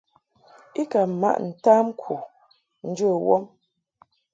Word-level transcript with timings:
I 0.81 0.83
ka 0.91 1.01
maʼ 1.21 1.37
ntamku 1.49 2.13
njə 2.87 3.09
wɔm. 3.25 3.43